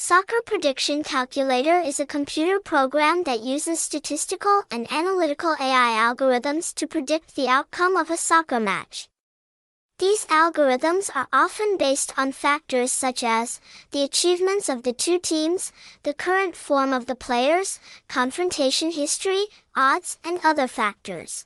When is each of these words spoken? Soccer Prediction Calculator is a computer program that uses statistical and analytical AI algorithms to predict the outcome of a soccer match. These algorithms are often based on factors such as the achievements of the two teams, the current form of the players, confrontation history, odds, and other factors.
Soccer 0.00 0.40
Prediction 0.46 1.02
Calculator 1.02 1.80
is 1.80 1.98
a 1.98 2.06
computer 2.06 2.60
program 2.60 3.24
that 3.24 3.40
uses 3.40 3.80
statistical 3.80 4.62
and 4.70 4.86
analytical 4.92 5.56
AI 5.58 5.98
algorithms 5.98 6.72
to 6.76 6.86
predict 6.86 7.34
the 7.34 7.48
outcome 7.48 7.96
of 7.96 8.08
a 8.08 8.16
soccer 8.16 8.60
match. 8.60 9.08
These 9.98 10.24
algorithms 10.26 11.10
are 11.16 11.26
often 11.32 11.76
based 11.76 12.16
on 12.16 12.30
factors 12.30 12.92
such 12.92 13.24
as 13.24 13.60
the 13.90 14.04
achievements 14.04 14.68
of 14.68 14.84
the 14.84 14.92
two 14.92 15.18
teams, 15.18 15.72
the 16.04 16.14
current 16.14 16.54
form 16.54 16.92
of 16.92 17.06
the 17.06 17.16
players, 17.16 17.80
confrontation 18.08 18.92
history, 18.92 19.46
odds, 19.74 20.20
and 20.22 20.38
other 20.44 20.68
factors. 20.68 21.44